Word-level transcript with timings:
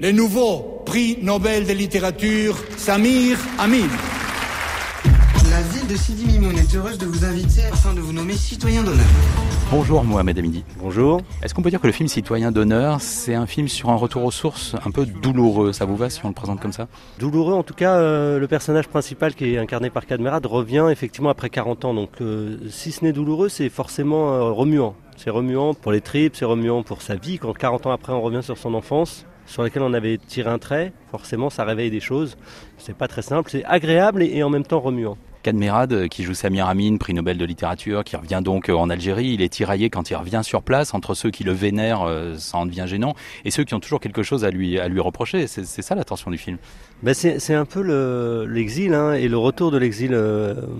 Le 0.00 0.12
nouveau 0.12 0.80
prix 0.86 1.18
Nobel 1.22 1.66
de 1.66 1.72
littérature, 1.72 2.56
Samir 2.76 3.36
Amin. 3.58 3.88
La 5.50 5.60
ville 5.72 5.88
de 5.88 5.96
Sidi 5.96 6.24
Mimoun 6.24 6.56
est 6.56 6.72
heureuse 6.76 6.98
de 6.98 7.06
vous 7.06 7.24
inviter 7.24 7.64
afin 7.64 7.94
de 7.94 8.00
vous 8.00 8.12
nommer 8.12 8.34
citoyen 8.34 8.84
d'honneur. 8.84 9.04
Bonjour 9.72 10.04
Mohamed 10.04 10.38
Amidi. 10.38 10.64
Bonjour. 10.78 11.20
Est-ce 11.42 11.52
qu'on 11.52 11.62
peut 11.62 11.70
dire 11.70 11.80
que 11.80 11.88
le 11.88 11.92
film 11.92 12.08
Citoyen 12.08 12.52
d'honneur, 12.52 13.00
c'est 13.00 13.34
un 13.34 13.46
film 13.46 13.66
sur 13.66 13.90
un 13.90 13.96
retour 13.96 14.22
aux 14.22 14.30
sources 14.30 14.76
un 14.86 14.92
peu 14.92 15.04
douloureux? 15.04 15.72
Ça 15.72 15.84
vous 15.84 15.96
va 15.96 16.10
si 16.10 16.24
on 16.24 16.28
le 16.28 16.34
présente 16.34 16.60
comme 16.60 16.72
ça? 16.72 16.86
Douloureux, 17.18 17.54
en 17.54 17.64
tout 17.64 17.74
cas, 17.74 17.96
euh, 17.96 18.38
le 18.38 18.46
personnage 18.46 18.86
principal 18.86 19.34
qui 19.34 19.54
est 19.54 19.58
incarné 19.58 19.90
par 19.90 20.06
Cadmerade 20.06 20.46
revient 20.46 20.86
effectivement 20.92 21.30
après 21.30 21.50
40 21.50 21.86
ans. 21.86 21.94
Donc 21.94 22.20
euh, 22.20 22.56
si 22.70 22.92
ce 22.92 23.04
n'est 23.04 23.12
douloureux, 23.12 23.48
c'est 23.48 23.68
forcément 23.68 24.32
euh, 24.32 24.42
remuant. 24.52 24.94
C'est 25.16 25.30
remuant 25.30 25.74
pour 25.74 25.90
les 25.90 26.02
tripes, 26.02 26.36
c'est 26.36 26.44
remuant 26.44 26.84
pour 26.84 27.02
sa 27.02 27.16
vie. 27.16 27.40
Quand 27.40 27.52
40 27.52 27.86
ans 27.86 27.90
après 27.90 28.12
on 28.12 28.20
revient 28.20 28.44
sur 28.44 28.58
son 28.58 28.74
enfance, 28.74 29.26
sur 29.48 29.62
laquelle 29.62 29.82
on 29.82 29.94
avait 29.94 30.18
tiré 30.18 30.48
un 30.48 30.58
trait, 30.58 30.92
forcément 31.10 31.50
ça 31.50 31.64
réveille 31.64 31.90
des 31.90 32.00
choses. 32.00 32.36
C'est 32.76 32.96
pas 32.96 33.08
très 33.08 33.22
simple, 33.22 33.50
c'est 33.50 33.64
agréable 33.64 34.22
et 34.22 34.42
en 34.42 34.50
même 34.50 34.64
temps 34.64 34.80
remuant. 34.80 35.18
Cadmerade, 35.42 35.92
euh, 35.92 36.08
qui 36.08 36.24
joue 36.24 36.34
Samir 36.34 36.66
Amin, 36.66 36.96
prix 36.96 37.14
Nobel 37.14 37.38
de 37.38 37.44
littérature, 37.44 38.04
qui 38.04 38.16
revient 38.16 38.40
donc 38.42 38.68
euh, 38.68 38.74
en 38.74 38.90
Algérie, 38.90 39.28
il 39.28 39.42
est 39.42 39.48
tiraillé 39.48 39.90
quand 39.90 40.10
il 40.10 40.16
revient 40.16 40.40
sur 40.42 40.62
place 40.62 40.94
entre 40.94 41.14
ceux 41.14 41.30
qui 41.30 41.44
le 41.44 41.52
vénèrent, 41.52 42.02
euh, 42.02 42.34
ça 42.36 42.58
en 42.58 42.66
devient 42.66 42.84
gênant, 42.86 43.14
et 43.44 43.50
ceux 43.50 43.64
qui 43.64 43.74
ont 43.74 43.80
toujours 43.80 44.00
quelque 44.00 44.22
chose 44.22 44.44
à 44.44 44.50
lui, 44.50 44.78
à 44.78 44.88
lui 44.88 45.00
reprocher. 45.00 45.46
C'est 45.46 45.64
ça 45.64 45.94
l'attention 45.94 46.30
du 46.30 46.38
film. 46.38 46.58
Ben 47.02 47.14
c'est 47.14 47.54
un 47.54 47.64
peu 47.64 47.80
le- 47.80 48.44
l'exil 48.46 48.92
hein, 48.92 49.12
et 49.12 49.28
le 49.28 49.38
retour 49.38 49.70
de 49.70 49.78
l'exil. 49.78 50.18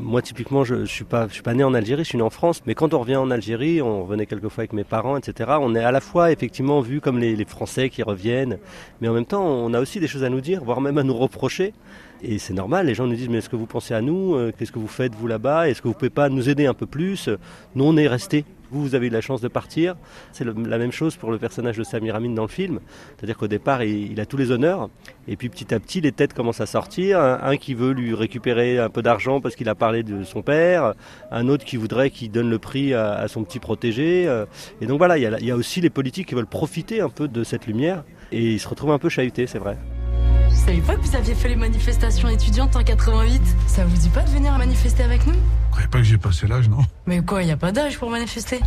moi, 0.02 0.20
typiquement, 0.20 0.64
je, 0.64 0.84
je 0.84 0.90
suis 0.92 1.04
pas, 1.04 1.28
suis 1.28 1.42
pas 1.42 1.54
né 1.54 1.62
en 1.62 1.74
Algérie, 1.74 2.02
je 2.02 2.08
suis 2.08 2.18
né 2.18 2.24
en 2.24 2.30
France. 2.30 2.62
Mais 2.66 2.74
quand 2.74 2.92
on 2.92 2.98
revient 2.98 3.16
en 3.16 3.30
Algérie, 3.30 3.80
on 3.82 4.02
revenait 4.02 4.26
quelquefois 4.26 4.62
avec 4.62 4.72
mes 4.72 4.84
parents, 4.84 5.16
etc. 5.16 5.50
On 5.60 5.74
est 5.76 5.84
à 5.84 5.92
la 5.92 6.00
fois 6.00 6.32
effectivement 6.32 6.80
vu 6.80 7.00
comme 7.00 7.18
les, 7.18 7.44
Français 7.44 7.88
qui 7.88 8.02
reviennent, 8.02 8.58
mais 9.00 9.08
en 9.08 9.14
même 9.14 9.24
temps, 9.24 9.44
on 9.44 9.72
a 9.72 9.80
aussi 9.80 10.00
des 10.00 10.08
choses 10.08 10.24
à 10.24 10.28
nous 10.28 10.40
dire, 10.40 10.62
voire 10.64 10.80
même 10.80 10.98
à 10.98 11.02
nous 11.04 11.16
reprocher. 11.16 11.72
Et 12.20 12.38
c'est 12.38 12.52
normal. 12.52 12.86
Les 12.86 12.94
gens 12.94 13.06
nous 13.06 13.14
disent 13.14 13.28
mais 13.28 13.38
est-ce 13.38 13.48
que 13.48 13.56
vous 13.56 13.66
pensez 13.66 13.94
à 13.94 14.00
nous 14.00 14.34
Qu'est-ce 14.58 14.72
que 14.72 14.78
vous 14.78 14.88
faites 14.88 15.14
vous 15.14 15.28
là-bas? 15.28 15.68
Est-ce 15.68 15.80
que 15.80 15.88
vous 15.88 15.94
pouvez 15.94 16.10
pas 16.10 16.28
nous 16.28 16.48
aider 16.48 16.66
un 16.66 16.74
peu 16.74 16.86
plus? 16.86 17.28
Nous, 17.76 17.84
on 17.84 17.96
est 17.96 18.08
restés. 18.08 18.44
Vous, 18.70 18.82
vous 18.82 18.94
avez 18.94 19.06
eu 19.06 19.10
la 19.10 19.20
chance 19.20 19.40
de 19.40 19.48
partir. 19.48 19.94
C'est 20.32 20.44
la 20.44 20.78
même 20.78 20.92
chose 20.92 21.16
pour 21.16 21.30
le 21.30 21.38
personnage 21.38 21.78
de 21.78 21.84
Samir 21.84 22.16
Amin 22.16 22.34
dans 22.34 22.42
le 22.42 22.48
film. 22.48 22.80
C'est-à-dire 23.16 23.36
qu'au 23.36 23.46
départ, 23.46 23.82
il, 23.82 24.20
a 24.20 24.26
tous 24.26 24.36
les 24.36 24.50
honneurs. 24.50 24.90
Et 25.26 25.36
puis 25.36 25.48
petit 25.48 25.72
à 25.72 25.80
petit, 25.80 26.00
les 26.00 26.12
têtes 26.12 26.34
commencent 26.34 26.60
à 26.60 26.66
sortir. 26.66 27.20
Un, 27.20 27.56
qui 27.56 27.74
veut 27.74 27.92
lui 27.92 28.14
récupérer 28.14 28.78
un 28.78 28.90
peu 28.90 29.00
d'argent 29.00 29.40
parce 29.40 29.56
qu'il 29.56 29.68
a 29.68 29.74
parlé 29.74 30.02
de 30.02 30.24
son 30.24 30.42
père. 30.42 30.94
Un 31.30 31.48
autre 31.48 31.64
qui 31.64 31.76
voudrait 31.76 32.10
qu'il 32.10 32.30
donne 32.30 32.50
le 32.50 32.58
prix 32.58 32.94
à, 32.94 33.26
son 33.28 33.44
petit 33.44 33.58
protégé. 33.58 34.26
Euh, 34.26 34.44
Et 34.80 34.86
donc 34.86 34.98
voilà, 34.98 35.16
il 35.16 35.46
y 35.46 35.50
a 35.50 35.56
aussi 35.56 35.80
les 35.80 35.90
politiques 35.90 36.28
qui 36.28 36.34
veulent 36.34 36.46
profiter 36.46 37.00
un 37.00 37.08
peu 37.08 37.28
de 37.28 37.44
cette 37.44 37.66
lumière. 37.66 38.04
Et 38.32 38.52
ils 38.52 38.60
se 38.60 38.68
retrouvent 38.68 38.92
un 38.92 38.98
peu 38.98 39.08
chahutés, 39.08 39.46
c'est 39.46 39.58
vrai. 39.58 39.78
Je 40.68 40.74
savais 40.74 40.86
pas 40.86 40.96
que 40.96 41.00
vous 41.00 41.16
aviez 41.16 41.34
fait 41.34 41.48
les 41.48 41.56
manifestations 41.56 42.28
étudiantes 42.28 42.76
en 42.76 42.82
88. 42.84 43.40
Ça 43.66 43.86
vous 43.86 43.96
dit 43.96 44.10
pas 44.10 44.20
de 44.22 44.28
venir 44.28 44.52
manifester 44.58 45.02
avec 45.02 45.26
nous? 45.26 45.32
Vous 45.32 45.70
croyez 45.70 45.88
pas 45.88 45.96
que 45.96 46.04
j'ai 46.04 46.18
passé 46.18 46.46
l'âge, 46.46 46.68
non? 46.68 46.80
Mais 47.06 47.22
quoi, 47.22 47.42
y 47.42 47.50
a 47.50 47.56
pas 47.56 47.72
d'âge 47.72 47.98
pour 47.98 48.10
manifester? 48.10 48.60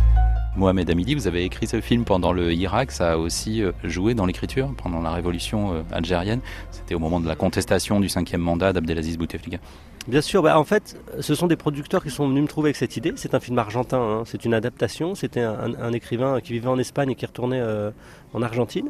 Mohamed 0.56 0.90
Amidi, 0.90 1.14
vous 1.14 1.28
avez 1.28 1.44
écrit 1.44 1.68
ce 1.68 1.80
film 1.80 2.04
pendant 2.04 2.32
le 2.32 2.52
Irak, 2.52 2.90
ça 2.90 3.12
a 3.12 3.16
aussi 3.18 3.62
euh, 3.62 3.70
joué 3.84 4.14
dans 4.14 4.26
l'écriture 4.26 4.74
pendant 4.82 5.00
la 5.00 5.12
révolution 5.12 5.74
euh, 5.74 5.82
algérienne. 5.92 6.40
C'était 6.72 6.96
au 6.96 6.98
moment 6.98 7.20
de 7.20 7.28
la 7.28 7.36
contestation 7.36 8.00
du 8.00 8.08
cinquième 8.08 8.40
mandat 8.40 8.72
d'Abdelaziz 8.72 9.16
Bouteflika. 9.16 9.58
Bien 10.08 10.22
sûr, 10.22 10.42
bah, 10.42 10.58
en 10.58 10.64
fait, 10.64 11.00
ce 11.20 11.36
sont 11.36 11.46
des 11.46 11.54
producteurs 11.56 12.02
qui 12.02 12.10
sont 12.10 12.26
venus 12.28 12.42
me 12.42 12.48
trouver 12.48 12.70
avec 12.70 12.76
cette 12.76 12.96
idée. 12.96 13.12
C'est 13.14 13.32
un 13.34 13.40
film 13.40 13.56
argentin, 13.60 14.00
hein. 14.00 14.22
c'est 14.26 14.44
une 14.44 14.54
adaptation. 14.54 15.14
C'était 15.14 15.42
un, 15.42 15.52
un- 15.52 15.80
un 15.80 15.92
écrivain 15.92 16.40
qui 16.40 16.52
vivait 16.52 16.66
en 16.66 16.80
Espagne 16.80 17.12
et 17.12 17.14
qui 17.14 17.26
retournait 17.26 17.60
euh, 17.60 17.92
en 18.34 18.42
Argentine. 18.42 18.88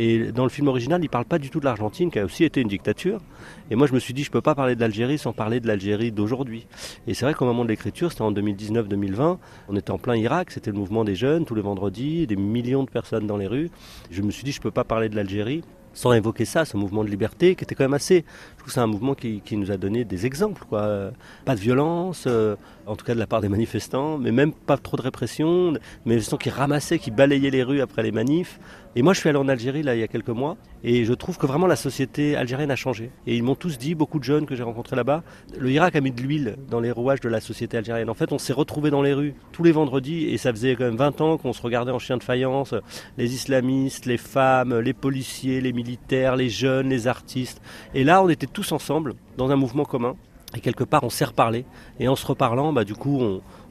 Et 0.00 0.30
dans 0.30 0.44
le 0.44 0.48
film 0.48 0.68
original, 0.68 1.00
il 1.00 1.06
ne 1.06 1.08
parle 1.08 1.24
pas 1.24 1.40
du 1.40 1.50
tout 1.50 1.58
de 1.58 1.64
l'Argentine, 1.64 2.08
qui 2.12 2.20
a 2.20 2.24
aussi 2.24 2.44
été 2.44 2.60
une 2.60 2.68
dictature. 2.68 3.20
Et 3.68 3.74
moi, 3.74 3.88
je 3.88 3.92
me 3.92 3.98
suis 3.98 4.14
dit, 4.14 4.22
je 4.22 4.28
ne 4.28 4.32
peux 4.32 4.40
pas 4.40 4.54
parler 4.54 4.76
de 4.76 4.80
l'Algérie 4.80 5.18
sans 5.18 5.32
parler 5.32 5.58
de 5.58 5.66
l'Algérie 5.66 6.12
d'aujourd'hui. 6.12 6.68
Et 7.08 7.14
c'est 7.14 7.24
vrai 7.24 7.34
qu'au 7.34 7.46
moment 7.46 7.64
de 7.64 7.68
l'écriture, 7.68 8.12
c'était 8.12 8.22
en 8.22 8.30
2019-2020, 8.30 9.38
on 9.68 9.76
était 9.76 9.90
en 9.90 9.98
plein 9.98 10.14
Irak, 10.14 10.52
c'était 10.52 10.70
le 10.70 10.78
mouvement 10.78 11.02
des 11.02 11.16
jeunes, 11.16 11.44
tous 11.44 11.56
les 11.56 11.62
vendredis, 11.62 12.28
des 12.28 12.36
millions 12.36 12.84
de 12.84 12.90
personnes 12.90 13.26
dans 13.26 13.36
les 13.36 13.48
rues. 13.48 13.70
Je 14.12 14.22
me 14.22 14.30
suis 14.30 14.44
dit, 14.44 14.52
je 14.52 14.60
ne 14.60 14.62
peux 14.62 14.70
pas 14.70 14.84
parler 14.84 15.08
de 15.08 15.16
l'Algérie 15.16 15.64
sans 15.98 16.12
évoquer 16.12 16.44
ça, 16.44 16.64
ce 16.64 16.76
mouvement 16.76 17.02
de 17.02 17.10
liberté 17.10 17.56
qui 17.56 17.64
était 17.64 17.74
quand 17.74 17.82
même 17.82 17.92
assez. 17.92 18.24
Je 18.52 18.58
trouve 18.58 18.66
que 18.66 18.72
c'est 18.72 18.78
un 18.80 18.86
mouvement 18.86 19.14
qui, 19.16 19.40
qui 19.44 19.56
nous 19.56 19.72
a 19.72 19.76
donné 19.76 20.04
des 20.04 20.26
exemples, 20.26 20.64
quoi. 20.68 20.82
Euh, 20.82 21.10
Pas 21.44 21.56
de 21.56 21.60
violence, 21.60 22.24
euh, 22.28 22.54
en 22.86 22.94
tout 22.94 23.04
cas 23.04 23.14
de 23.14 23.18
la 23.18 23.26
part 23.26 23.40
des 23.40 23.48
manifestants, 23.48 24.16
mais 24.16 24.30
même 24.30 24.52
pas 24.52 24.76
trop 24.76 24.96
de 24.96 25.02
répression, 25.02 25.72
des 25.72 25.80
manifestants 26.06 26.36
qui 26.36 26.50
ramassaient, 26.50 27.00
qui 27.00 27.10
balayaient 27.10 27.50
les 27.50 27.64
rues 27.64 27.80
après 27.80 28.04
les 28.04 28.12
manifs. 28.12 28.60
Et 28.96 29.02
moi, 29.02 29.12
je 29.12 29.20
suis 29.20 29.28
allé 29.28 29.38
en 29.38 29.48
Algérie 29.48 29.82
là 29.82 29.94
il 29.94 30.00
y 30.00 30.02
a 30.02 30.08
quelques 30.08 30.28
mois, 30.28 30.56
et 30.82 31.04
je 31.04 31.12
trouve 31.12 31.36
que 31.36 31.46
vraiment 31.46 31.66
la 31.66 31.76
société 31.76 32.36
algérienne 32.36 32.70
a 32.70 32.76
changé. 32.76 33.10
Et 33.26 33.36
ils 33.36 33.42
m'ont 33.42 33.54
tous 33.54 33.76
dit, 33.76 33.94
beaucoup 33.94 34.18
de 34.18 34.24
jeunes 34.24 34.46
que 34.46 34.56
j'ai 34.56 34.62
rencontrés 34.62 34.96
là-bas, 34.96 35.22
le 35.58 35.70
Irak 35.70 35.94
a 35.96 36.00
mis 36.00 36.10
de 36.10 36.20
l'huile 36.22 36.56
dans 36.70 36.80
les 36.80 36.90
rouages 36.90 37.20
de 37.20 37.28
la 37.28 37.40
société 37.40 37.76
algérienne. 37.76 38.08
En 38.08 38.14
fait, 38.14 38.32
on 38.32 38.38
s'est 38.38 38.52
retrouvés 38.52 38.90
dans 38.90 39.02
les 39.02 39.12
rues 39.12 39.34
tous 39.52 39.62
les 39.62 39.72
vendredis, 39.72 40.28
et 40.28 40.38
ça 40.38 40.52
faisait 40.52 40.74
quand 40.74 40.84
même 40.84 40.96
20 40.96 41.20
ans 41.20 41.38
qu'on 41.38 41.52
se 41.52 41.62
regardait 41.62 41.92
en 41.92 41.98
chien 41.98 42.16
de 42.16 42.22
faïence, 42.22 42.74
les 43.18 43.34
islamistes, 43.34 44.06
les 44.06 44.16
femmes, 44.16 44.78
les 44.78 44.94
policiers, 44.94 45.60
les 45.60 45.72
militaires, 45.72 45.87
les 46.36 46.48
jeunes, 46.48 46.88
les 46.88 47.06
artistes. 47.06 47.60
Et 47.94 48.04
là, 48.04 48.22
on 48.22 48.28
était 48.28 48.46
tous 48.46 48.72
ensemble 48.72 49.14
dans 49.36 49.50
un 49.50 49.56
mouvement 49.56 49.84
commun. 49.84 50.16
Et 50.56 50.60
quelque 50.60 50.84
part, 50.84 51.04
on 51.04 51.10
s'est 51.10 51.26
reparlé. 51.26 51.64
Et 52.00 52.08
en 52.08 52.16
se 52.16 52.26
reparlant, 52.26 52.72
bah, 52.72 52.84
du 52.84 52.94
coup, 52.94 53.20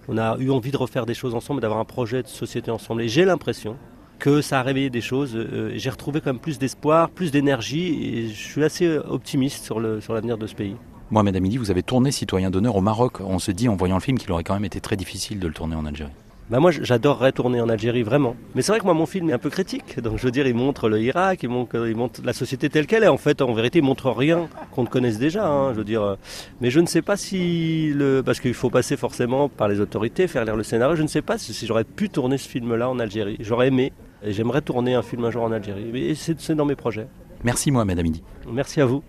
on, 0.07 0.17
a 0.17 0.37
eu 0.37 0.51
envie 0.51 0.71
de 0.71 0.77
refaire 0.77 1.05
des 1.05 1.13
choses 1.13 1.35
ensemble, 1.35 1.61
d'avoir 1.61 1.79
un 1.79 1.85
projet 1.85 2.23
de 2.23 2.27
société 2.27 2.71
ensemble. 2.71 3.01
Et 3.01 3.07
j'ai 3.07 3.25
l'impression 3.25 3.75
que 4.19 4.41
ça 4.41 4.59
a 4.59 4.63
réveillé 4.63 4.89
des 4.89 5.01
choses. 5.01 5.35
Euh, 5.35 5.71
j'ai 5.75 5.89
retrouvé 5.89 6.21
quand 6.21 6.31
même 6.31 6.39
plus 6.39 6.59
d'espoir, 6.59 7.09
plus 7.09 7.31
d'énergie. 7.31 8.03
Et 8.03 8.29
je 8.29 8.47
suis 8.47 8.63
assez 8.63 8.97
optimiste 8.97 9.63
sur 9.65 9.79
le 9.79 10.01
sur 10.01 10.13
l'avenir 10.13 10.37
de 10.37 10.47
ce 10.47 10.55
pays. 10.55 10.75
Mohamed 11.09 11.35
Amidi, 11.35 11.57
vous 11.57 11.71
avez 11.71 11.83
tourné 11.83 12.11
Citoyen 12.11 12.51
d'honneur 12.51 12.75
au 12.75 12.81
Maroc. 12.81 13.21
On 13.21 13.39
se 13.39 13.51
dit 13.51 13.69
en 13.69 13.75
voyant 13.75 13.95
le 13.95 14.01
film 14.01 14.17
qu'il 14.17 14.31
aurait 14.31 14.43
quand 14.43 14.55
même 14.55 14.65
été 14.65 14.81
très 14.81 14.97
difficile 14.97 15.39
de 15.39 15.47
le 15.47 15.53
tourner 15.53 15.75
en 15.75 15.85
Algérie. 15.85 16.11
Bah 16.49 16.61
moi, 16.61 16.71
j'adorerais 16.71 17.33
tourner 17.33 17.59
en 17.59 17.67
Algérie, 17.67 18.03
vraiment. 18.03 18.37
Mais 18.55 18.61
c'est 18.61 18.71
vrai 18.71 18.79
que 18.79 18.85
moi, 18.85 18.93
mon 18.93 19.05
film 19.05 19.29
est 19.29 19.33
un 19.33 19.37
peu 19.37 19.49
critique. 19.49 19.99
Donc, 19.99 20.17
je 20.17 20.23
veux 20.23 20.31
dire, 20.31 20.47
il 20.47 20.55
montre 20.55 20.87
le 20.87 21.01
Irak, 21.01 21.43
il 21.43 21.49
montre, 21.49 21.85
il 21.87 21.95
montre 21.95 22.21
la 22.23 22.31
société 22.31 22.69
telle 22.69 22.87
qu'elle 22.87 23.03
est. 23.03 23.09
En 23.09 23.17
fait, 23.17 23.41
en 23.41 23.51
vérité, 23.53 23.79
il 23.79 23.83
montre 23.83 24.09
rien 24.11 24.47
qu'on 24.71 24.83
ne 24.83 24.87
connaisse 24.87 25.19
déjà. 25.19 25.45
hein, 25.45 25.73
je 25.73 25.79
veux 25.79 25.83
dire, 25.83 26.15
mais 26.61 26.69
je 26.69 26.79
ne 26.79 26.85
sais 26.85 27.01
pas 27.01 27.17
si 27.17 27.91
le, 27.93 28.21
parce 28.25 28.39
qu'il 28.39 28.53
faut 28.53 28.69
passer 28.69 28.95
forcément 28.95 29.49
par 29.49 29.67
les 29.67 29.81
autorités, 29.81 30.27
faire 30.27 30.45
lire 30.45 30.55
le 30.55 30.63
scénario. 30.63 30.95
Je 30.95 31.03
ne 31.03 31.07
sais 31.07 31.21
pas 31.21 31.37
si, 31.37 31.53
si 31.53 31.65
j'aurais 31.67 31.83
pu 31.83 32.09
tourner 32.09 32.37
ce 32.37 32.47
film-là 32.47 32.89
en 32.89 32.97
Algérie. 32.99 33.35
J'aurais 33.41 33.67
aimé. 33.67 33.91
Et 34.23 34.31
j'aimerais 34.31 34.61
tourner 34.61 34.95
un 34.95 35.01
film 35.03 35.25
un 35.25 35.31
jour 35.31 35.43
en 35.43 35.51
Algérie. 35.51 35.89
Mais 35.91 36.15
c'est 36.15 36.39
c'est 36.39 36.55
dans 36.55 36.65
mes 36.65 36.75
projets. 36.75 37.07
Merci 37.43 37.71
Mohamed 37.71 37.99
Amidi. 37.99 38.23
Merci 38.49 38.79
à 38.79 38.85
vous. 38.85 39.03